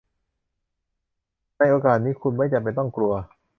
[1.57, 3.13] ในโอกาสนี้คุณไม่จำเป็นต้องกลัว